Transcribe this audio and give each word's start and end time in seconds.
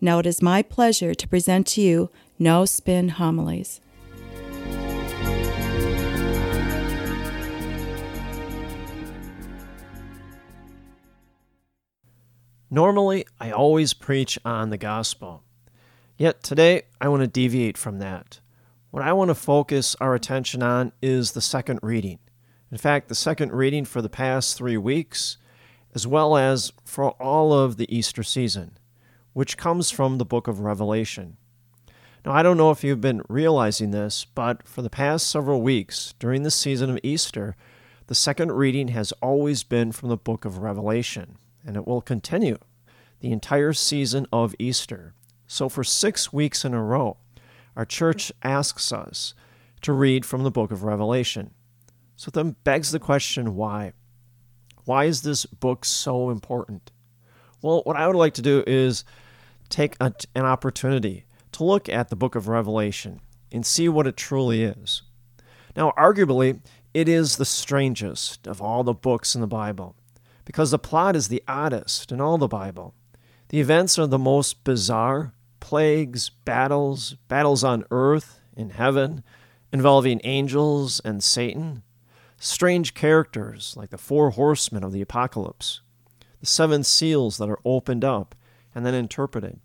Now 0.00 0.18
it 0.18 0.26
is 0.26 0.42
my 0.42 0.62
pleasure 0.62 1.14
to 1.14 1.28
present 1.28 1.66
to 1.68 1.80
you 1.80 2.10
No 2.38 2.64
Spin 2.64 3.10
Homilies. 3.10 3.80
Normally, 12.70 13.24
I 13.40 13.52
always 13.52 13.94
preach 13.94 14.36
on 14.44 14.70
the 14.70 14.76
gospel. 14.76 15.44
Yet 16.18 16.42
today, 16.42 16.82
I 17.00 17.06
want 17.06 17.20
to 17.20 17.28
deviate 17.28 17.78
from 17.78 18.00
that. 18.00 18.40
What 18.90 19.04
I 19.04 19.12
want 19.12 19.28
to 19.28 19.34
focus 19.36 19.94
our 20.00 20.14
attention 20.14 20.60
on 20.60 20.92
is 21.00 21.32
the 21.32 21.40
second 21.40 21.78
reading. 21.82 22.18
In 22.72 22.78
fact, 22.78 23.08
the 23.08 23.14
second 23.14 23.52
reading 23.52 23.84
for 23.84 24.02
the 24.02 24.08
past 24.08 24.56
three 24.56 24.76
weeks, 24.76 25.36
as 25.94 26.06
well 26.06 26.36
as 26.36 26.72
for 26.84 27.12
all 27.12 27.52
of 27.52 27.76
the 27.76 27.92
Easter 27.96 28.24
season 28.24 28.76
which 29.34 29.58
comes 29.58 29.90
from 29.90 30.16
the 30.16 30.24
book 30.24 30.48
of 30.48 30.60
Revelation. 30.60 31.36
Now, 32.24 32.32
I 32.32 32.42
don't 32.42 32.56
know 32.56 32.70
if 32.70 32.82
you've 32.82 33.02
been 33.02 33.22
realizing 33.28 33.90
this, 33.90 34.24
but 34.24 34.66
for 34.66 34.80
the 34.80 34.88
past 34.88 35.28
several 35.28 35.60
weeks 35.60 36.14
during 36.18 36.42
the 36.42 36.50
season 36.50 36.88
of 36.88 36.98
Easter, 37.02 37.54
the 38.06 38.14
second 38.14 38.52
reading 38.52 38.88
has 38.88 39.12
always 39.20 39.62
been 39.62 39.92
from 39.92 40.08
the 40.08 40.16
book 40.16 40.46
of 40.46 40.58
Revelation, 40.58 41.36
and 41.66 41.76
it 41.76 41.86
will 41.86 42.00
continue 42.00 42.56
the 43.20 43.32
entire 43.32 43.74
season 43.74 44.26
of 44.32 44.54
Easter. 44.58 45.12
So, 45.46 45.68
for 45.68 45.84
six 45.84 46.32
weeks 46.32 46.64
in 46.64 46.72
a 46.72 46.82
row, 46.82 47.18
our 47.76 47.84
church 47.84 48.32
asks 48.42 48.92
us 48.92 49.34
to 49.82 49.92
read 49.92 50.24
from 50.24 50.44
the 50.44 50.50
book 50.50 50.70
of 50.70 50.82
Revelation. 50.82 51.50
So, 52.16 52.30
then 52.30 52.56
begs 52.64 52.90
the 52.90 52.98
question 52.98 53.54
why? 53.54 53.92
Why 54.84 55.04
is 55.04 55.22
this 55.22 55.44
book 55.44 55.84
so 55.84 56.30
important? 56.30 56.90
Well, 57.60 57.82
what 57.84 57.96
I 57.96 58.06
would 58.06 58.16
like 58.16 58.34
to 58.34 58.42
do 58.42 58.62
is 58.66 59.04
take 59.74 59.96
a, 60.00 60.12
an 60.34 60.44
opportunity 60.44 61.24
to 61.52 61.64
look 61.64 61.88
at 61.88 62.08
the 62.08 62.16
book 62.16 62.34
of 62.34 62.46
Revelation 62.46 63.20
and 63.50 63.66
see 63.66 63.88
what 63.88 64.06
it 64.06 64.16
truly 64.16 64.62
is. 64.62 65.02
Now, 65.76 65.92
arguably, 65.98 66.60
it 66.92 67.08
is 67.08 67.36
the 67.36 67.44
strangest 67.44 68.46
of 68.46 68.62
all 68.62 68.84
the 68.84 68.94
books 68.94 69.34
in 69.34 69.40
the 69.40 69.48
Bible 69.48 69.96
because 70.44 70.70
the 70.70 70.78
plot 70.78 71.16
is 71.16 71.26
the 71.26 71.42
oddest 71.48 72.12
in 72.12 72.20
all 72.20 72.38
the 72.38 72.46
Bible. 72.46 72.94
The 73.48 73.60
events 73.60 73.98
are 73.98 74.06
the 74.06 74.18
most 74.18 74.62
bizarre 74.62 75.34
plagues, 75.58 76.28
battles, 76.28 77.16
battles 77.26 77.64
on 77.64 77.84
earth, 77.90 78.40
in 78.56 78.70
heaven, 78.70 79.24
involving 79.72 80.20
angels 80.22 81.00
and 81.04 81.24
Satan, 81.24 81.82
strange 82.38 82.94
characters 82.94 83.74
like 83.76 83.90
the 83.90 83.98
four 83.98 84.30
horsemen 84.30 84.84
of 84.84 84.92
the 84.92 85.00
apocalypse, 85.00 85.80
the 86.38 86.46
seven 86.46 86.84
seals 86.84 87.38
that 87.38 87.48
are 87.48 87.58
opened 87.64 88.04
up 88.04 88.36
and 88.74 88.84
then 88.84 88.94
interpreted. 88.94 89.58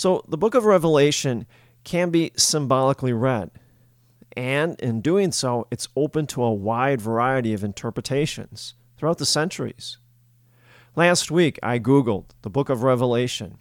So 0.00 0.24
the 0.26 0.38
book 0.38 0.54
of 0.54 0.64
Revelation 0.64 1.44
can 1.84 2.08
be 2.08 2.32
symbolically 2.34 3.12
read, 3.12 3.50
and 4.34 4.80
in 4.80 5.02
doing 5.02 5.30
so, 5.30 5.66
it's 5.70 5.88
open 5.94 6.26
to 6.28 6.42
a 6.42 6.54
wide 6.54 7.02
variety 7.02 7.52
of 7.52 7.62
interpretations 7.62 8.72
throughout 8.96 9.18
the 9.18 9.26
centuries. 9.26 9.98
Last 10.96 11.30
week, 11.30 11.58
I 11.62 11.78
Googled 11.78 12.30
the 12.40 12.48
book 12.48 12.70
of 12.70 12.82
Revelation, 12.82 13.58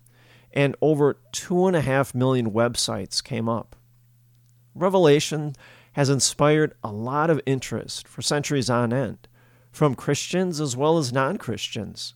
and 0.53 0.77
over 0.81 1.17
two 1.33 1.67
and 1.67 1.75
a 1.75 1.81
half 1.81 2.15
million 2.15 2.51
websites 2.51 3.21
came 3.21 3.49
up. 3.49 3.75
Revelation 4.73 5.57
has 5.91 6.09
inspired 6.09 6.73
a 6.81 6.89
lot 6.93 7.29
of 7.29 7.41
interest 7.45 8.07
for 8.07 8.21
centuries 8.21 8.69
on 8.69 8.93
end, 8.93 9.27
from 9.73 9.93
Christians 9.93 10.61
as 10.61 10.77
well 10.77 10.97
as 10.97 11.11
non 11.11 11.35
Christians. 11.35 12.13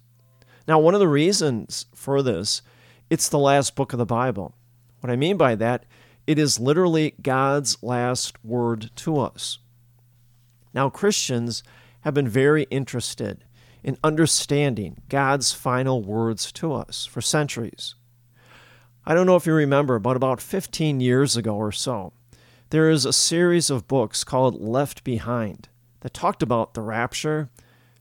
Now, 0.65 0.79
one 0.79 0.93
of 0.93 1.01
the 1.01 1.09
reasons 1.09 1.87
for 1.93 2.21
this, 2.21 2.61
it's 3.13 3.29
the 3.29 3.37
last 3.37 3.75
book 3.75 3.93
of 3.93 3.99
the 3.99 4.07
Bible. 4.07 4.55
What 5.01 5.11
I 5.11 5.15
mean 5.15 5.37
by 5.37 5.53
that, 5.53 5.85
it 6.25 6.39
is 6.39 6.59
literally 6.59 7.13
God's 7.21 7.77
last 7.83 8.43
word 8.43 8.89
to 8.95 9.19
us. 9.19 9.59
Now, 10.73 10.89
Christians 10.89 11.61
have 12.01 12.15
been 12.15 12.27
very 12.27 12.63
interested 12.71 13.43
in 13.83 13.99
understanding 14.03 14.97
God's 15.09 15.53
final 15.53 16.01
words 16.01 16.51
to 16.53 16.73
us 16.73 17.05
for 17.05 17.21
centuries. 17.21 17.93
I 19.05 19.13
don't 19.13 19.27
know 19.27 19.35
if 19.35 19.45
you 19.45 19.53
remember, 19.53 19.99
but 19.99 20.17
about 20.17 20.41
15 20.41 20.99
years 20.99 21.37
ago 21.37 21.55
or 21.55 21.71
so, 21.71 22.13
there 22.71 22.89
is 22.89 23.05
a 23.05 23.13
series 23.13 23.69
of 23.69 23.87
books 23.87 24.23
called 24.23 24.59
Left 24.59 25.03
Behind 25.03 25.69
that 25.99 26.15
talked 26.15 26.41
about 26.41 26.73
the 26.73 26.81
rapture, 26.81 27.51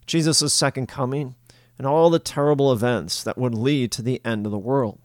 Jesus' 0.07 0.55
second 0.55 0.87
coming, 0.87 1.35
and 1.77 1.87
all 1.87 2.09
the 2.09 2.19
terrible 2.19 2.73
events 2.73 3.23
that 3.25 3.37
would 3.37 3.55
lead 3.55 3.93
to 3.93 4.01
the 4.01 4.23
end 4.25 4.47
of 4.47 4.53
the 4.53 4.59
world. 4.59 5.02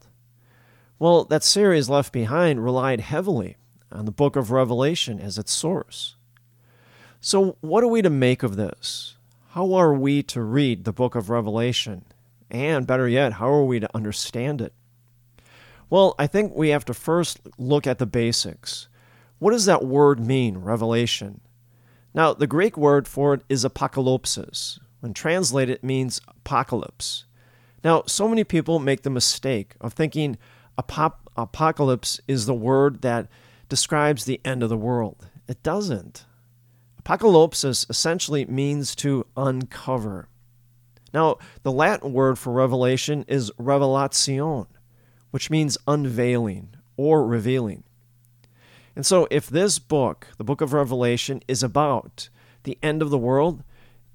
Well, 1.00 1.24
that 1.26 1.44
series 1.44 1.88
Left 1.88 2.12
Behind 2.12 2.64
relied 2.64 3.00
heavily 3.00 3.56
on 3.92 4.04
the 4.04 4.10
book 4.10 4.34
of 4.34 4.50
Revelation 4.50 5.20
as 5.20 5.38
its 5.38 5.52
source. 5.52 6.16
So, 7.20 7.56
what 7.60 7.84
are 7.84 7.88
we 7.88 8.02
to 8.02 8.10
make 8.10 8.42
of 8.42 8.56
this? 8.56 9.14
How 9.50 9.74
are 9.74 9.94
we 9.94 10.24
to 10.24 10.42
read 10.42 10.84
the 10.84 10.92
book 10.92 11.14
of 11.14 11.30
Revelation? 11.30 12.04
And 12.50 12.84
better 12.84 13.06
yet, 13.08 13.34
how 13.34 13.48
are 13.48 13.64
we 13.64 13.78
to 13.78 13.94
understand 13.94 14.60
it? 14.60 14.72
Well, 15.88 16.16
I 16.18 16.26
think 16.26 16.56
we 16.56 16.70
have 16.70 16.84
to 16.86 16.94
first 16.94 17.38
look 17.56 17.86
at 17.86 17.98
the 17.98 18.06
basics. 18.06 18.88
What 19.38 19.52
does 19.52 19.66
that 19.66 19.84
word 19.84 20.18
mean, 20.18 20.58
revelation? 20.58 21.40
Now, 22.12 22.34
the 22.34 22.48
Greek 22.48 22.76
word 22.76 23.06
for 23.06 23.34
it 23.34 23.42
is 23.48 23.64
apocalypsis, 23.64 24.80
when 24.98 25.14
translated, 25.14 25.76
it 25.76 25.84
means 25.84 26.20
apocalypse. 26.26 27.24
Now, 27.84 28.02
so 28.06 28.26
many 28.26 28.42
people 28.42 28.80
make 28.80 29.02
the 29.02 29.10
mistake 29.10 29.76
of 29.80 29.92
thinking 29.92 30.36
apop- 30.78 31.26
apocalypse 31.36 32.20
is 32.28 32.46
the 32.46 32.54
word 32.54 33.02
that 33.02 33.28
describes 33.68 34.24
the 34.24 34.40
end 34.44 34.62
of 34.62 34.68
the 34.68 34.76
world. 34.76 35.28
It 35.46 35.62
doesn't. 35.62 36.24
Apocalypsis 37.02 37.88
essentially 37.90 38.44
means 38.46 38.94
to 38.96 39.26
uncover. 39.36 40.28
Now, 41.12 41.38
the 41.62 41.72
Latin 41.72 42.12
word 42.12 42.38
for 42.38 42.52
revelation 42.52 43.24
is 43.28 43.50
revelation, 43.58 44.66
which 45.30 45.50
means 45.50 45.78
unveiling 45.86 46.74
or 46.96 47.26
revealing. 47.26 47.84
And 48.94 49.06
so, 49.06 49.28
if 49.30 49.48
this 49.48 49.78
book, 49.78 50.26
the 50.38 50.44
book 50.44 50.60
of 50.60 50.72
Revelation, 50.72 51.40
is 51.46 51.62
about 51.62 52.28
the 52.64 52.78
end 52.82 53.00
of 53.00 53.10
the 53.10 53.16
world, 53.16 53.62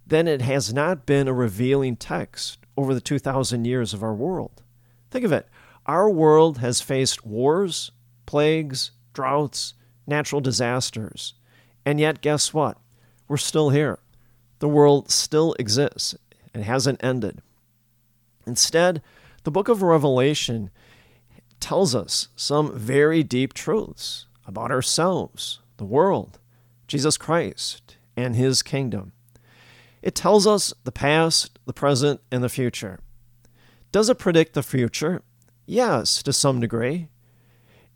then 0.06 0.28
it 0.28 0.41
has 0.41 0.73
not 0.73 1.06
been 1.06 1.28
a 1.28 1.34
revealing 1.34 1.96
text 1.96 2.57
over 2.75 2.94
the 2.94 3.02
2,000 3.02 3.66
years 3.66 3.94
of 3.94 4.03
our 4.03 4.13
world. 4.13 4.62
Think 5.09 5.23
of 5.23 5.31
it 5.31 5.47
our 5.86 6.10
world 6.10 6.60
has 6.60 6.82
faced 6.82 7.26
wars, 7.26 7.92
plagues, 8.26 8.92
droughts, 9.14 9.74
natural 10.08 10.42
disasters. 10.42 11.34
And 11.86 12.00
yet, 12.00 12.22
guess 12.22 12.54
what? 12.54 12.78
We're 13.28 13.38
still 13.38 13.70
here. 13.70 14.00
The 14.59 14.70
world 14.70 15.12
still 15.12 15.56
exists. 15.59 16.16
and 16.53 16.64
hasn't 16.64 17.03
ended. 17.03 17.41
Instead, 18.46 19.02
the 19.44 19.52
book 19.52 19.68
of 19.68 19.82
Revelation 19.82 20.70
tells 21.59 21.96
us 21.96 22.28
some 22.36 22.78
very 22.78 23.24
deep 23.24 23.53
truths 23.53 24.28
about 24.46 24.70
ourselves, 24.72 25.59
the 25.78 25.86
world, 25.86 26.40
Jesus 26.88 27.18
Christ, 27.18 27.97
and 28.16 28.36
his 28.36 28.62
kingdom. 28.62 29.14
It 30.02 30.16
tells 30.16 30.46
us 30.46 30.74
the 30.84 30.91
past, 30.91 31.58
the 31.66 31.74
present, 31.74 32.22
and 32.29 32.44
the 32.44 32.50
future. 32.50 33.00
Does 33.91 34.09
it 34.09 34.20
predict 34.20 34.53
the 34.53 34.64
future? 34.64 35.22
Yes, 35.66 36.22
to 36.24 36.34
some 36.34 36.60
degree. 36.60 37.10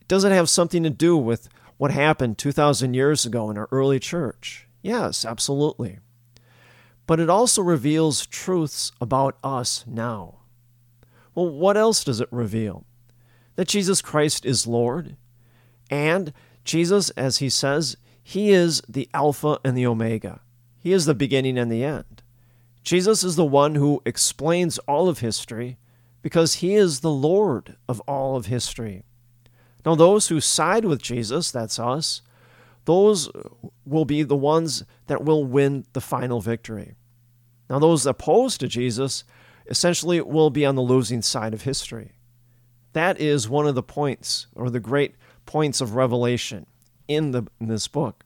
Does 0.08 0.24
it 0.24 0.32
have 0.32 0.50
something 0.50 0.84
to 0.84 0.90
do 0.90 1.18
with 1.18 1.50
what 1.78 1.92
happened 1.92 2.38
2,000 2.38 2.94
years 2.94 3.26
ago 3.26 3.50
in 3.50 3.58
our 3.58 3.68
early 3.72 4.00
church? 4.00 4.68
Yes, 4.82 5.26
absolutely. 5.26 6.00
But 7.06 7.20
it 7.20 7.30
also 7.30 7.62
reveals 7.62 8.26
truths 8.26 8.92
about 9.02 9.38
us 9.44 9.84
now. 9.86 10.36
Well, 11.36 11.50
what 11.50 11.78
else 11.78 12.04
does 12.04 12.20
it 12.20 12.30
reveal? 12.32 12.86
That 13.56 13.68
Jesus 13.68 14.02
Christ 14.02 14.46
is 14.46 14.68
Lord, 14.68 15.18
and 15.90 16.34
Jesus, 16.64 17.10
as 17.12 17.38
he 17.38 17.50
says, 17.50 17.98
he 18.22 18.52
is 18.52 18.82
the 18.88 19.10
Alpha 19.14 19.60
and 19.64 19.78
the 19.78 19.88
Omega. 19.88 20.42
He 20.80 20.92
is 20.92 21.06
the 21.06 21.16
beginning 21.16 21.58
and 21.58 21.72
the 21.72 21.84
end. 21.84 22.24
Jesus 22.84 23.24
is 23.24 23.36
the 23.36 23.46
one 23.46 23.76
who 23.76 24.02
explains 24.06 24.78
all 24.80 25.10
of 25.10 25.20
history 25.20 25.78
because 26.22 26.56
he 26.56 26.76
is 26.76 27.00
the 27.00 27.12
Lord 27.12 27.76
of 27.88 28.00
all 28.02 28.36
of 28.36 28.48
history. 28.48 29.04
Now, 29.86 29.96
those 29.96 30.28
who 30.28 30.42
side 30.42 30.86
with 30.86 31.02
Jesus, 31.02 31.52
that's 31.52 31.80
us, 31.80 32.22
those 32.86 33.30
will 33.86 34.06
be 34.06 34.24
the 34.24 34.36
ones 34.36 34.84
that 35.08 35.24
will 35.24 35.46
win 35.46 35.86
the 35.94 36.02
final 36.02 36.42
victory. 36.42 36.96
Now, 37.70 37.80
those 37.80 38.06
opposed 38.06 38.60
to 38.62 38.68
Jesus 38.68 39.24
essentially 39.68 40.22
will 40.22 40.50
be 40.50 40.66
on 40.66 40.76
the 40.76 40.82
losing 40.82 41.22
side 41.22 41.54
of 41.54 41.64
history. 41.64 42.14
That 42.94 43.20
is 43.20 43.50
one 43.50 43.68
of 43.68 43.76
the 43.76 43.84
points, 43.84 44.48
or 44.56 44.70
the 44.70 44.80
great 44.80 45.16
points 45.46 45.82
of 45.82 45.96
revelation 45.96 46.66
in, 47.08 47.32
the, 47.32 47.44
in 47.60 47.68
this 47.68 47.88
book. 47.88 48.24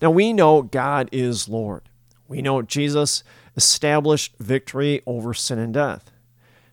Now, 0.00 0.10
we 0.10 0.32
know 0.32 0.62
God 0.62 1.08
is 1.12 1.48
Lord. 1.48 1.88
We 2.28 2.42
know 2.42 2.62
Jesus 2.62 3.22
established 3.56 4.34
victory 4.38 5.02
over 5.06 5.32
sin 5.34 5.58
and 5.58 5.74
death. 5.74 6.10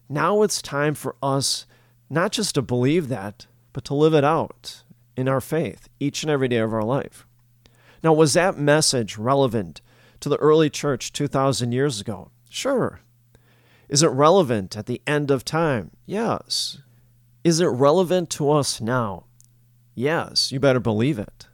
Now 0.09 0.41
it's 0.41 0.61
time 0.61 0.94
for 0.94 1.15
us 1.21 1.65
not 2.09 2.31
just 2.31 2.55
to 2.55 2.61
believe 2.61 3.07
that, 3.09 3.47
but 3.71 3.83
to 3.85 3.94
live 3.94 4.13
it 4.13 4.23
out 4.23 4.83
in 5.15 5.27
our 5.27 5.41
faith 5.41 5.89
each 6.00 6.23
and 6.23 6.31
every 6.31 6.47
day 6.47 6.57
of 6.57 6.73
our 6.73 6.83
life. 6.83 7.25
Now, 8.03 8.13
was 8.13 8.33
that 8.33 8.57
message 8.57 9.17
relevant 9.17 9.81
to 10.19 10.29
the 10.29 10.38
early 10.38 10.69
church 10.69 11.13
2,000 11.13 11.71
years 11.71 12.01
ago? 12.01 12.31
Sure. 12.50 13.00
Is 13.88 14.03
it 14.03 14.07
relevant 14.07 14.77
at 14.77 14.85
the 14.85 15.01
end 15.07 15.31
of 15.31 15.45
time? 15.45 15.91
Yes. 16.05 16.79
Is 17.44 17.59
it 17.59 17.67
relevant 17.67 18.29
to 18.31 18.51
us 18.51 18.81
now? 18.81 19.25
Yes, 19.95 20.51
you 20.51 20.59
better 20.59 20.79
believe 20.79 21.17
it. 21.17 21.47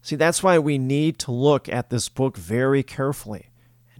See, 0.00 0.16
that's 0.16 0.42
why 0.42 0.58
we 0.58 0.78
need 0.78 1.18
to 1.20 1.30
look 1.30 1.68
at 1.68 1.90
this 1.90 2.08
book 2.08 2.36
very 2.36 2.82
carefully 2.82 3.50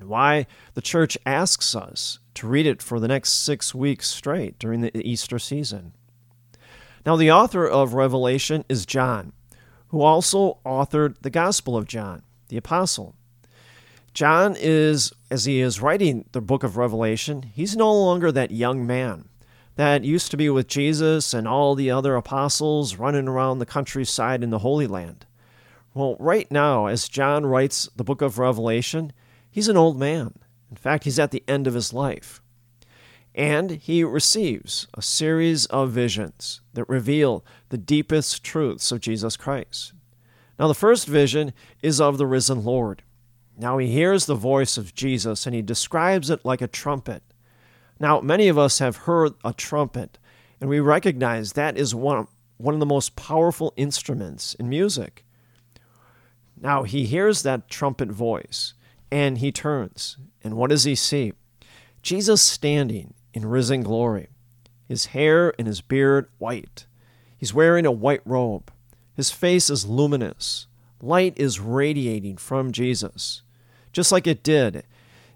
and 0.02 0.10
why 0.10 0.46
the 0.74 0.82
church 0.82 1.16
asks 1.24 1.76
us 1.76 2.18
to 2.34 2.48
read 2.48 2.66
it 2.66 2.82
for 2.82 2.98
the 2.98 3.06
next 3.06 3.44
six 3.44 3.72
weeks 3.72 4.08
straight 4.08 4.58
during 4.58 4.80
the 4.80 5.08
Easter 5.08 5.38
season. 5.38 5.92
Now, 7.06 7.14
the 7.14 7.30
author 7.30 7.68
of 7.68 7.94
Revelation 7.94 8.64
is 8.68 8.84
John, 8.84 9.32
who 9.88 10.02
also 10.02 10.58
authored 10.66 11.14
the 11.22 11.30
Gospel 11.30 11.76
of 11.76 11.86
John, 11.86 12.22
the 12.48 12.56
Apostle. 12.56 13.14
John 14.12 14.56
is, 14.58 15.12
as 15.30 15.44
he 15.44 15.60
is 15.60 15.80
writing 15.80 16.24
the 16.32 16.40
book 16.40 16.64
of 16.64 16.76
Revelation, 16.76 17.44
he's 17.44 17.76
no 17.76 17.92
longer 17.94 18.32
that 18.32 18.50
young 18.50 18.84
man 18.84 19.28
that 19.76 20.02
used 20.02 20.32
to 20.32 20.36
be 20.36 20.50
with 20.50 20.66
Jesus 20.66 21.32
and 21.32 21.46
all 21.46 21.76
the 21.76 21.92
other 21.92 22.16
apostles 22.16 22.96
running 22.96 23.28
around 23.28 23.60
the 23.60 23.66
countryside 23.66 24.42
in 24.42 24.50
the 24.50 24.58
Holy 24.58 24.88
Land. 24.88 25.26
Well, 25.94 26.16
right 26.18 26.50
now, 26.50 26.86
as 26.86 27.08
John 27.08 27.46
writes 27.46 27.88
the 27.94 28.04
book 28.04 28.20
of 28.20 28.38
Revelation, 28.38 29.12
he's 29.52 29.68
an 29.68 29.76
old 29.76 29.98
man. 29.98 30.34
In 30.68 30.76
fact, 30.76 31.04
he's 31.04 31.20
at 31.20 31.30
the 31.30 31.44
end 31.46 31.68
of 31.68 31.74
his 31.74 31.92
life. 31.92 32.42
And 33.34 33.70
he 33.70 34.02
receives 34.02 34.88
a 34.94 35.02
series 35.02 35.66
of 35.66 35.90
visions 35.90 36.60
that 36.74 36.88
reveal 36.88 37.44
the 37.68 37.78
deepest 37.78 38.42
truths 38.42 38.90
of 38.90 39.00
Jesus 39.00 39.36
Christ. 39.36 39.92
Now, 40.58 40.68
the 40.68 40.74
first 40.74 41.06
vision 41.06 41.52
is 41.82 42.00
of 42.00 42.18
the 42.18 42.26
risen 42.26 42.64
Lord. 42.64 43.02
Now, 43.56 43.78
he 43.78 43.88
hears 43.88 44.26
the 44.26 44.34
voice 44.34 44.76
of 44.76 44.94
Jesus 44.94 45.46
and 45.46 45.54
he 45.54 45.62
describes 45.62 46.30
it 46.30 46.44
like 46.44 46.60
a 46.60 46.66
trumpet. 46.66 47.22
Now, 47.98 48.20
many 48.20 48.48
of 48.48 48.58
us 48.58 48.80
have 48.80 48.96
heard 48.96 49.34
a 49.44 49.52
trumpet, 49.52 50.18
and 50.60 50.68
we 50.68 50.80
recognize 50.80 51.52
that 51.52 51.78
is 51.78 51.94
one, 51.94 52.26
one 52.56 52.74
of 52.74 52.80
the 52.80 52.86
most 52.86 53.14
powerful 53.14 53.72
instruments 53.76 54.54
in 54.54 54.68
music. 54.68 55.24
Now, 56.60 56.82
he 56.82 57.06
hears 57.06 57.42
that 57.42 57.68
trumpet 57.68 58.10
voice, 58.10 58.74
and 59.12 59.38
he 59.38 59.52
turns, 59.52 60.16
and 60.42 60.56
what 60.56 60.70
does 60.70 60.84
he 60.84 60.94
see? 60.94 61.34
Jesus 62.00 62.40
standing 62.40 63.12
in 63.34 63.44
risen 63.44 63.82
glory, 63.82 64.30
his 64.88 65.06
hair 65.06 65.52
and 65.58 65.68
his 65.68 65.82
beard 65.82 66.30
white. 66.38 66.86
He's 67.36 67.52
wearing 67.52 67.84
a 67.84 67.92
white 67.92 68.22
robe. 68.24 68.72
His 69.14 69.30
face 69.30 69.68
is 69.68 69.84
luminous. 69.84 70.66
Light 71.02 71.34
is 71.36 71.60
radiating 71.60 72.38
from 72.38 72.72
Jesus, 72.72 73.42
just 73.92 74.12
like 74.12 74.26
it 74.26 74.42
did 74.42 74.84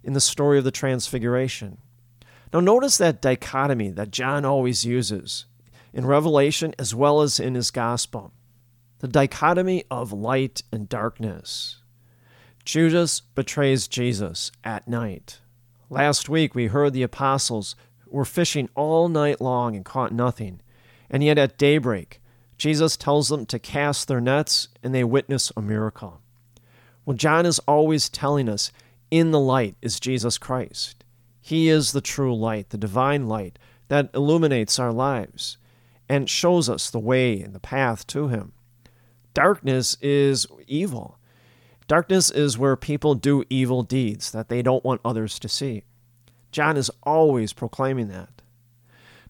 in 0.02 0.14
the 0.14 0.20
story 0.22 0.56
of 0.56 0.64
the 0.64 0.70
Transfiguration. 0.70 1.76
Now, 2.54 2.60
notice 2.60 2.96
that 2.96 3.20
dichotomy 3.20 3.90
that 3.90 4.10
John 4.10 4.46
always 4.46 4.86
uses 4.86 5.44
in 5.92 6.06
Revelation 6.06 6.74
as 6.78 6.94
well 6.94 7.20
as 7.20 7.38
in 7.38 7.54
his 7.54 7.70
gospel 7.70 8.32
the 9.00 9.08
dichotomy 9.08 9.84
of 9.90 10.14
light 10.14 10.62
and 10.72 10.88
darkness. 10.88 11.82
Judas 12.66 13.20
betrays 13.20 13.86
Jesus 13.86 14.50
at 14.64 14.88
night. 14.88 15.38
Last 15.88 16.28
week 16.28 16.52
we 16.52 16.66
heard 16.66 16.92
the 16.92 17.04
apostles 17.04 17.76
were 18.08 18.24
fishing 18.24 18.68
all 18.74 19.08
night 19.08 19.40
long 19.40 19.76
and 19.76 19.84
caught 19.84 20.12
nothing. 20.12 20.60
And 21.08 21.22
yet 21.22 21.38
at 21.38 21.58
daybreak, 21.58 22.20
Jesus 22.58 22.96
tells 22.96 23.28
them 23.28 23.46
to 23.46 23.60
cast 23.60 24.08
their 24.08 24.20
nets 24.20 24.66
and 24.82 24.92
they 24.92 25.04
witness 25.04 25.52
a 25.56 25.62
miracle. 25.62 26.20
Well, 27.04 27.16
John 27.16 27.46
is 27.46 27.60
always 27.60 28.08
telling 28.08 28.48
us 28.48 28.72
in 29.12 29.30
the 29.30 29.38
light 29.38 29.76
is 29.80 30.00
Jesus 30.00 30.36
Christ. 30.36 31.04
He 31.40 31.68
is 31.68 31.92
the 31.92 32.00
true 32.00 32.34
light, 32.34 32.70
the 32.70 32.78
divine 32.78 33.28
light 33.28 33.60
that 33.86 34.10
illuminates 34.12 34.80
our 34.80 34.92
lives 34.92 35.56
and 36.08 36.28
shows 36.28 36.68
us 36.68 36.90
the 36.90 36.98
way 36.98 37.40
and 37.40 37.54
the 37.54 37.60
path 37.60 38.08
to 38.08 38.26
Him. 38.26 38.50
Darkness 39.34 39.96
is 40.02 40.48
evil. 40.66 41.16
Darkness 41.88 42.30
is 42.30 42.58
where 42.58 42.76
people 42.76 43.14
do 43.14 43.44
evil 43.48 43.82
deeds 43.82 44.32
that 44.32 44.48
they 44.48 44.60
don't 44.60 44.84
want 44.84 45.00
others 45.04 45.38
to 45.38 45.48
see. 45.48 45.84
John 46.50 46.76
is 46.76 46.90
always 47.02 47.52
proclaiming 47.52 48.08
that. 48.08 48.42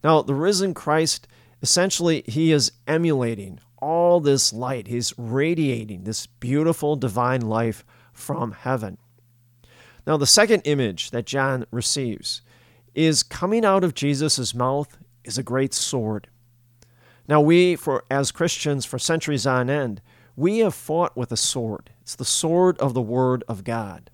Now, 0.02 0.22
the 0.22 0.34
risen 0.34 0.72
Christ, 0.72 1.28
essentially, 1.60 2.22
he 2.26 2.52
is 2.52 2.72
emulating 2.86 3.58
all 3.78 4.20
this 4.20 4.52
light. 4.52 4.86
He's 4.86 5.12
radiating 5.18 6.04
this 6.04 6.26
beautiful 6.26 6.96
divine 6.96 7.42
life 7.42 7.84
from 8.12 8.52
heaven. 8.52 8.98
Now, 10.06 10.16
the 10.16 10.26
second 10.26 10.62
image 10.64 11.10
that 11.10 11.26
John 11.26 11.66
receives 11.70 12.40
is 12.94 13.22
coming 13.22 13.64
out 13.64 13.84
of 13.84 13.94
Jesus' 13.94 14.54
mouth 14.54 14.96
is 15.24 15.36
a 15.36 15.42
great 15.42 15.74
sword. 15.74 16.28
Now, 17.28 17.40
we, 17.40 17.76
for 17.76 18.04
as 18.10 18.30
Christians 18.30 18.86
for 18.86 18.98
centuries 18.98 19.46
on 19.46 19.68
end, 19.68 20.00
we 20.36 20.58
have 20.58 20.74
fought 20.74 21.16
with 21.16 21.32
a 21.32 21.36
sword. 21.36 21.90
It's 22.06 22.14
the 22.14 22.24
sword 22.24 22.78
of 22.78 22.94
the 22.94 23.02
Word 23.02 23.42
of 23.48 23.64
God. 23.64 24.12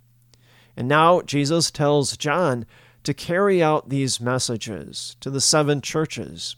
And 0.79 0.89
now 0.89 1.21
Jesus 1.21 1.71
tells 1.71 2.17
John 2.17 2.65
to 3.05 3.13
carry 3.13 3.63
out 3.63 3.91
these 3.91 4.19
messages 4.19 5.15
to 5.21 5.29
the 5.29 5.43
seven 5.43 5.83
churches 5.83 6.57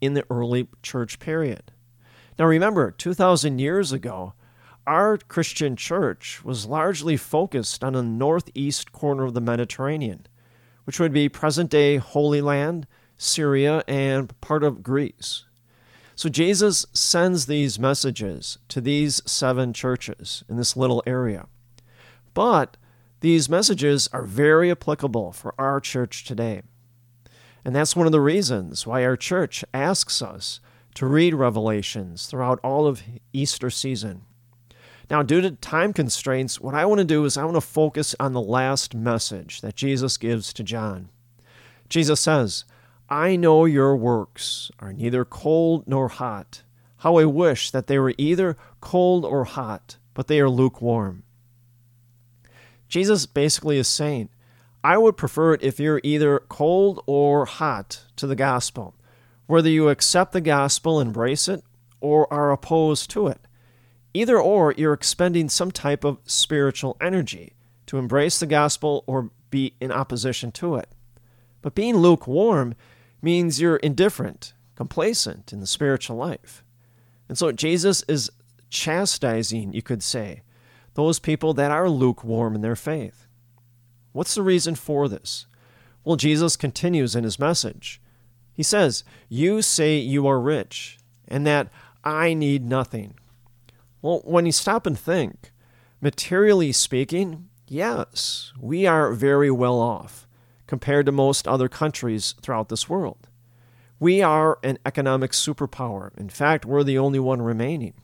in 0.00 0.14
the 0.14 0.24
early 0.30 0.68
church 0.84 1.18
period. 1.18 1.72
Now, 2.38 2.44
remember, 2.44 2.92
2,000 2.92 3.58
years 3.58 3.90
ago, 3.90 4.34
our 4.86 5.18
Christian 5.18 5.74
church 5.74 6.44
was 6.44 6.64
largely 6.64 7.16
focused 7.16 7.82
on 7.82 7.94
the 7.94 8.02
northeast 8.04 8.92
corner 8.92 9.24
of 9.24 9.34
the 9.34 9.40
Mediterranean, 9.40 10.28
which 10.84 11.00
would 11.00 11.12
be 11.12 11.28
present 11.28 11.70
day 11.70 11.96
Holy 11.96 12.40
Land, 12.40 12.86
Syria, 13.16 13.82
and 13.88 14.40
part 14.40 14.62
of 14.62 14.84
Greece. 14.84 15.46
So 16.20 16.28
Jesus 16.28 16.84
sends 16.92 17.46
these 17.46 17.78
messages 17.78 18.58
to 18.68 18.82
these 18.82 19.22
seven 19.24 19.72
churches 19.72 20.44
in 20.50 20.58
this 20.58 20.76
little 20.76 21.02
area. 21.06 21.46
But 22.34 22.76
these 23.20 23.48
messages 23.48 24.06
are 24.12 24.24
very 24.24 24.70
applicable 24.70 25.32
for 25.32 25.54
our 25.58 25.80
church 25.80 26.24
today. 26.24 26.60
And 27.64 27.74
that's 27.74 27.96
one 27.96 28.04
of 28.04 28.12
the 28.12 28.20
reasons 28.20 28.86
why 28.86 29.02
our 29.02 29.16
church 29.16 29.64
asks 29.72 30.20
us 30.20 30.60
to 30.96 31.06
read 31.06 31.32
Revelations 31.32 32.26
throughout 32.26 32.60
all 32.62 32.86
of 32.86 33.02
Easter 33.32 33.70
season. 33.70 34.20
Now, 35.08 35.22
due 35.22 35.40
to 35.40 35.52
time 35.52 35.94
constraints, 35.94 36.60
what 36.60 36.74
I 36.74 36.84
want 36.84 36.98
to 36.98 37.04
do 37.06 37.24
is 37.24 37.38
I 37.38 37.44
want 37.44 37.56
to 37.56 37.62
focus 37.62 38.14
on 38.20 38.34
the 38.34 38.42
last 38.42 38.94
message 38.94 39.62
that 39.62 39.74
Jesus 39.74 40.18
gives 40.18 40.52
to 40.52 40.62
John. 40.62 41.08
Jesus 41.88 42.20
says, 42.20 42.66
I 43.10 43.34
know 43.34 43.64
your 43.64 43.96
works 43.96 44.70
are 44.78 44.92
neither 44.92 45.24
cold 45.24 45.88
nor 45.88 46.08
hot. 46.08 46.62
How 46.98 47.18
I 47.18 47.24
wish 47.24 47.72
that 47.72 47.88
they 47.88 47.98
were 47.98 48.14
either 48.16 48.56
cold 48.80 49.24
or 49.24 49.44
hot, 49.44 49.96
but 50.14 50.28
they 50.28 50.38
are 50.38 50.48
lukewarm. 50.48 51.24
Jesus 52.88 53.26
basically 53.26 53.78
is 53.78 53.88
saying, 53.88 54.28
I 54.84 54.96
would 54.96 55.16
prefer 55.16 55.54
it 55.54 55.62
if 55.62 55.80
you're 55.80 56.00
either 56.04 56.38
cold 56.48 57.02
or 57.06 57.46
hot 57.46 58.04
to 58.16 58.28
the 58.28 58.36
gospel, 58.36 58.94
whether 59.46 59.68
you 59.68 59.88
accept 59.88 60.32
the 60.32 60.40
gospel, 60.40 61.00
embrace 61.00 61.48
it, 61.48 61.64
or 62.00 62.32
are 62.32 62.52
opposed 62.52 63.10
to 63.10 63.26
it. 63.26 63.40
Either 64.14 64.40
or, 64.40 64.72
you're 64.76 64.92
expending 64.92 65.48
some 65.48 65.70
type 65.70 66.04
of 66.04 66.18
spiritual 66.24 66.96
energy 67.00 67.54
to 67.86 67.98
embrace 67.98 68.38
the 68.38 68.46
gospel 68.46 69.02
or 69.06 69.30
be 69.50 69.74
in 69.80 69.90
opposition 69.90 70.52
to 70.52 70.76
it. 70.76 70.88
But 71.62 71.74
being 71.74 71.96
lukewarm 71.96 72.74
means 73.22 73.60
you're 73.60 73.76
indifferent, 73.76 74.54
complacent 74.74 75.52
in 75.52 75.60
the 75.60 75.66
spiritual 75.66 76.16
life. 76.16 76.64
And 77.28 77.36
so 77.38 77.52
Jesus 77.52 78.02
is 78.08 78.30
chastising, 78.70 79.72
you 79.72 79.82
could 79.82 80.02
say, 80.02 80.42
those 80.94 81.18
people 81.18 81.54
that 81.54 81.70
are 81.70 81.88
lukewarm 81.88 82.54
in 82.54 82.60
their 82.60 82.76
faith. 82.76 83.26
What's 84.12 84.34
the 84.34 84.42
reason 84.42 84.74
for 84.74 85.08
this? 85.08 85.46
Well, 86.04 86.16
Jesus 86.16 86.56
continues 86.56 87.14
in 87.14 87.24
his 87.24 87.38
message. 87.38 88.00
He 88.52 88.62
says, 88.62 89.04
You 89.28 89.62
say 89.62 89.98
you 89.98 90.26
are 90.26 90.40
rich 90.40 90.98
and 91.28 91.46
that 91.46 91.68
I 92.02 92.34
need 92.34 92.64
nothing. 92.64 93.14
Well, 94.02 94.22
when 94.24 94.46
you 94.46 94.52
stop 94.52 94.86
and 94.86 94.98
think, 94.98 95.52
materially 96.00 96.72
speaking, 96.72 97.48
yes, 97.68 98.52
we 98.58 98.86
are 98.86 99.12
very 99.12 99.50
well 99.50 99.78
off 99.78 100.26
compared 100.70 101.04
to 101.04 101.10
most 101.10 101.48
other 101.48 101.68
countries 101.68 102.36
throughout 102.42 102.68
this 102.68 102.88
world. 102.88 103.26
We 103.98 104.22
are 104.22 104.60
an 104.62 104.78
economic 104.86 105.32
superpower. 105.32 106.16
In 106.16 106.28
fact, 106.28 106.64
we're 106.64 106.84
the 106.84 106.96
only 106.96 107.18
one 107.18 107.42
remaining. 107.42 107.94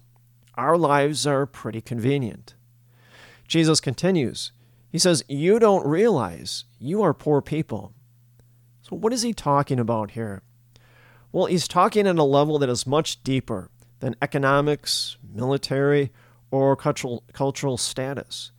Our 0.56 0.76
lives 0.76 1.28
are 1.28 1.46
pretty 1.46 1.80
convenient. 1.80 2.56
Jesus 3.46 3.80
continues. 3.80 4.50
He 4.90 4.98
says, 4.98 5.22
You 5.28 5.60
don't 5.60 5.86
realize 5.86 6.64
you 6.80 7.02
are 7.02 7.14
poor 7.14 7.40
people. 7.40 7.92
So, 8.82 8.96
what 8.96 9.12
is 9.12 9.22
he 9.22 9.32
talking 9.32 9.78
about 9.78 10.10
here? 10.10 10.42
Well, 11.30 11.46
he's 11.46 11.68
talking 11.68 12.08
at 12.08 12.18
a 12.18 12.24
level 12.24 12.58
that 12.58 12.68
is 12.68 12.84
much 12.84 13.22
deeper 13.22 13.70
than 14.00 14.16
economics, 14.20 15.18
military, 15.22 16.10
or 16.50 16.74
cultural, 16.74 17.22
cultural 17.32 17.76
status. 17.76 18.50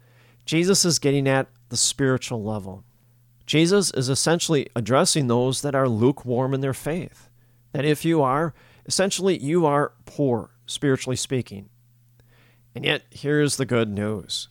Jesus 0.46 0.86
is 0.86 0.98
getting 0.98 1.28
at 1.28 1.50
the 1.68 1.76
spiritual 1.76 2.42
level. 2.42 2.86
Jesus 3.48 3.92
is 3.92 4.10
essentially 4.10 4.68
addressing 4.76 5.28
those 5.28 5.62
that 5.62 5.74
are 5.74 5.88
lukewarm 5.88 6.54
in 6.54 6.62
their 6.62 6.74
faith. 6.74 7.30
That 7.72 7.86
if 7.86 8.04
you 8.04 8.22
are, 8.22 8.54
essentially, 8.86 9.38
you 9.38 9.66
are 9.66 9.94
poor, 10.06 10.52
spiritually 10.66 11.16
speaking. 11.16 11.70
And 12.76 12.84
yet, 12.86 13.04
here's 13.10 13.56
the 13.56 13.66
good 13.66 13.90
news 13.90 14.50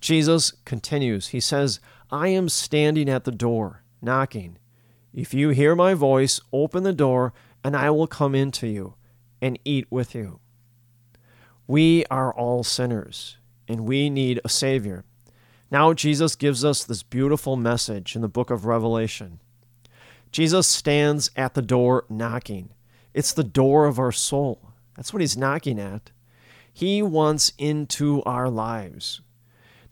Jesus 0.00 0.52
continues. 0.64 1.28
He 1.28 1.40
says, 1.40 1.80
I 2.10 2.28
am 2.28 2.48
standing 2.48 3.08
at 3.08 3.24
the 3.24 3.32
door, 3.32 3.84
knocking. 4.02 4.58
If 5.14 5.32
you 5.32 5.50
hear 5.50 5.76
my 5.76 5.94
voice, 5.94 6.40
open 6.52 6.82
the 6.82 6.92
door, 6.92 7.32
and 7.62 7.76
I 7.76 7.88
will 7.90 8.08
come 8.08 8.34
into 8.34 8.66
you 8.66 8.94
and 9.40 9.58
eat 9.64 9.86
with 9.90 10.14
you. 10.14 10.40
We 11.66 12.04
are 12.10 12.34
all 12.34 12.64
sinners, 12.64 13.38
and 13.68 13.86
we 13.86 14.10
need 14.10 14.40
a 14.44 14.48
Savior. 14.48 15.04
Now, 15.70 15.92
Jesus 15.92 16.36
gives 16.36 16.64
us 16.64 16.84
this 16.84 17.02
beautiful 17.02 17.56
message 17.56 18.14
in 18.14 18.22
the 18.22 18.28
book 18.28 18.50
of 18.50 18.64
Revelation. 18.64 19.40
Jesus 20.30 20.66
stands 20.66 21.30
at 21.36 21.54
the 21.54 21.62
door 21.62 22.04
knocking. 22.08 22.70
It's 23.12 23.32
the 23.32 23.44
door 23.44 23.86
of 23.86 23.98
our 23.98 24.12
soul. 24.12 24.72
That's 24.96 25.12
what 25.12 25.20
he's 25.20 25.36
knocking 25.36 25.78
at. 25.78 26.10
He 26.72 27.02
wants 27.02 27.52
into 27.56 28.22
our 28.24 28.48
lives. 28.48 29.20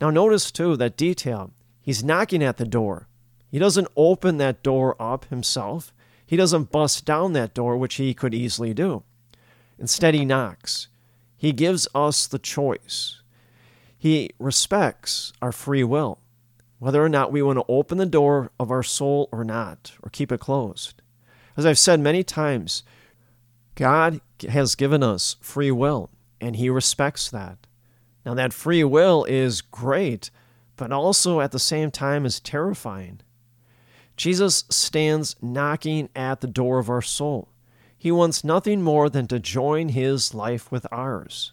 Now, 0.01 0.11
notice 0.11 0.51
too 0.51 0.77
that 0.77 0.97
detail. 0.97 1.53
He's 1.81 2.03
knocking 2.03 2.43
at 2.43 2.57
the 2.57 2.65
door. 2.65 3.07
He 3.51 3.59
doesn't 3.59 3.89
open 3.97 4.39
that 4.39 4.63
door 4.63 4.97
up 5.01 5.27
himself. 5.27 5.93
He 6.27 6.37
doesn't 6.37 6.73
bust 6.73 7.05
down 7.05 7.35
that 7.35 7.55
door, 7.55 7.77
which 7.77 7.95
he 7.95 8.15
could 8.15 8.35
easily 8.35 8.75
do. 8.75 9.05
Instead, 9.79 10.15
he 10.15 10.25
knocks. 10.25 10.89
He 11.37 11.53
gives 11.53 11.87
us 11.95 12.27
the 12.27 12.39
choice. 12.39 13.22
He 14.03 14.31
respects 14.41 15.33
our 15.41 15.53
free 15.53 15.85
will, 15.85 16.19
whether 16.81 17.05
or 17.05 17.09
not 17.09 17.31
we 17.31 17.41
want 17.41 17.61
to 17.61 17.65
open 17.69 17.99
the 17.99 18.05
door 18.05 18.51
of 18.59 18.69
our 18.69 18.83
soul 18.83 19.29
or 19.31 19.45
not, 19.45 19.93
or 20.03 20.11
keep 20.11 20.33
it 20.33 20.41
closed. 20.41 21.01
As 21.57 21.65
I've 21.65 21.79
said 21.79 22.01
many 22.01 22.25
times, 22.25 22.83
God 23.77 24.21
has 24.49 24.75
given 24.75 25.05
us 25.05 25.37
free 25.41 25.71
will, 25.71 26.11
and 26.41 26.57
He 26.57 26.69
respects 26.69 27.31
that. 27.31 27.69
Now, 28.27 28.35
that 28.35 28.53
free 28.53 28.83
will 28.83 29.23
is 29.23 29.61
great, 29.61 30.33
but 30.75 30.91
also 30.91 31.41
at 31.41 31.53
the 31.53 31.61
same 31.61 31.93
time 31.93 32.27
is 32.27 32.41
terrifying. 32.41 33.21
Jesus 34.17 34.65
stands 34.69 35.37
knocking 35.41 36.09
at 36.17 36.41
the 36.41 36.49
door 36.49 36.81
of 36.81 36.91
our 36.91 37.03
soul. 37.03 37.51
He 37.97 38.11
wants 38.11 38.43
nothing 38.43 38.83
more 38.83 39.09
than 39.09 39.29
to 39.29 39.39
join 39.39 39.91
His 39.91 40.35
life 40.35 40.73
with 40.73 40.89
ours. 40.91 41.53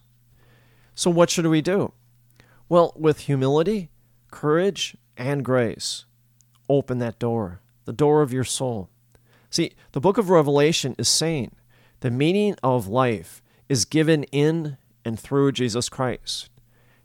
So, 0.95 1.11
what 1.11 1.29
should 1.29 1.45
we 1.45 1.61
do? 1.61 1.93
Well, 2.69 2.93
with 2.95 3.21
humility, 3.21 3.89
courage, 4.29 4.95
and 5.17 5.43
grace, 5.43 6.05
open 6.69 6.99
that 6.99 7.17
door, 7.17 7.61
the 7.85 7.91
door 7.91 8.21
of 8.21 8.31
your 8.31 8.43
soul. 8.43 8.91
See, 9.49 9.71
the 9.93 9.99
book 9.99 10.19
of 10.19 10.29
Revelation 10.29 10.95
is 10.99 11.09
saying 11.09 11.55
the 12.01 12.11
meaning 12.11 12.55
of 12.61 12.87
life 12.87 13.41
is 13.67 13.85
given 13.85 14.23
in 14.25 14.77
and 15.03 15.19
through 15.19 15.53
Jesus 15.53 15.89
Christ. 15.89 16.51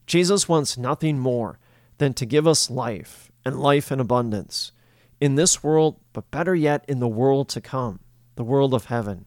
Jesus 0.06 0.50
wants 0.50 0.76
nothing 0.76 1.18
more 1.18 1.58
than 1.96 2.12
to 2.12 2.26
give 2.26 2.46
us 2.46 2.68
life 2.68 3.32
and 3.42 3.58
life 3.58 3.90
in 3.90 4.00
abundance 4.00 4.70
in 5.18 5.36
this 5.36 5.62
world, 5.62 5.98
but 6.12 6.30
better 6.30 6.54
yet, 6.54 6.84
in 6.86 6.98
the 6.98 7.08
world 7.08 7.48
to 7.48 7.60
come, 7.62 8.00
the 8.34 8.44
world 8.44 8.74
of 8.74 8.86
heaven. 8.86 9.24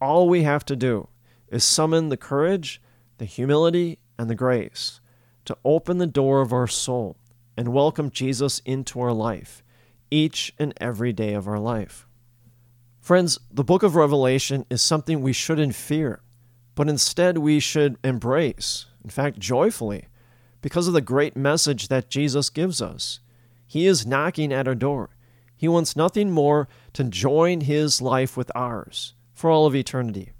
All 0.00 0.28
we 0.28 0.42
have 0.42 0.64
to 0.64 0.74
do 0.74 1.06
is 1.48 1.62
summon 1.62 2.08
the 2.08 2.16
courage, 2.16 2.82
the 3.18 3.24
humility, 3.24 4.00
and 4.18 4.28
the 4.28 4.34
grace 4.34 5.00
to 5.46 5.56
open 5.64 5.98
the 5.98 6.06
door 6.06 6.40
of 6.40 6.52
our 6.52 6.66
soul 6.66 7.16
and 7.56 7.68
welcome 7.68 8.10
Jesus 8.10 8.60
into 8.60 9.00
our 9.00 9.12
life 9.12 9.62
each 10.10 10.54
and 10.58 10.74
every 10.80 11.12
day 11.12 11.34
of 11.34 11.48
our 11.48 11.58
life. 11.58 12.06
Friends, 13.00 13.38
the 13.50 13.64
book 13.64 13.82
of 13.82 13.96
Revelation 13.96 14.66
is 14.68 14.82
something 14.82 15.20
we 15.20 15.32
shouldn't 15.32 15.74
fear, 15.74 16.20
but 16.74 16.88
instead 16.88 17.38
we 17.38 17.60
should 17.60 17.96
embrace, 18.04 18.86
in 19.02 19.10
fact, 19.10 19.38
joyfully, 19.38 20.06
because 20.60 20.88
of 20.88 20.94
the 20.94 21.00
great 21.00 21.36
message 21.36 21.88
that 21.88 22.10
Jesus 22.10 22.50
gives 22.50 22.82
us. 22.82 23.20
He 23.66 23.86
is 23.86 24.06
knocking 24.06 24.52
at 24.52 24.68
our 24.68 24.74
door. 24.74 25.10
He 25.56 25.68
wants 25.68 25.96
nothing 25.96 26.30
more 26.30 26.68
to 26.92 27.04
join 27.04 27.62
his 27.62 28.02
life 28.02 28.36
with 28.36 28.50
ours 28.54 29.14
for 29.32 29.50
all 29.50 29.66
of 29.66 29.74
eternity. 29.74 30.32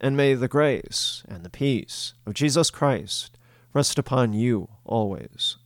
And 0.00 0.16
may 0.16 0.34
the 0.34 0.48
grace 0.48 1.22
and 1.28 1.44
the 1.44 1.50
peace 1.50 2.14
of 2.26 2.34
Jesus 2.34 2.70
Christ 2.70 3.31
rest 3.74 3.98
upon 3.98 4.32
you 4.32 4.68
always. 4.84 5.56